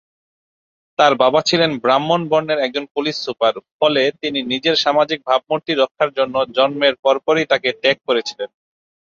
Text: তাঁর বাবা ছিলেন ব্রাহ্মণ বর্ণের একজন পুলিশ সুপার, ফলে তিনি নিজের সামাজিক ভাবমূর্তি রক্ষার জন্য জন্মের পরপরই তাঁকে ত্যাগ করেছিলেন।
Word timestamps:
তাঁর 0.99 1.13
বাবা 1.15 1.39
ছিলেন 1.49 1.71
ব্রাহ্মণ 1.83 2.21
বর্ণের 2.31 2.59
একজন 2.59 2.85
পুলিশ 2.95 3.15
সুপার, 3.25 3.53
ফলে 3.79 4.03
তিনি 4.21 4.39
নিজের 4.51 4.75
সামাজিক 4.75 5.19
ভাবমূর্তি 5.27 5.71
রক্ষার 5.75 6.09
জন্য 6.17 6.35
জন্মের 6.57 6.93
পরপরই 7.03 7.45
তাঁকে 7.51 7.69
ত্যাগ 7.81 7.97
করেছিলেন। 8.07 8.49